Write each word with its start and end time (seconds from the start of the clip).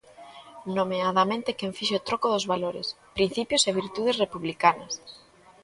Nomeadamente 0.77 1.57
quen 1.59 1.71
fixo 1.77 1.99
troco 2.07 2.27
dos 2.33 2.45
valores, 2.53 2.87
principios 3.17 3.63
e 3.69 3.77
virtudes 3.79 4.19
republicanas. 4.23 4.93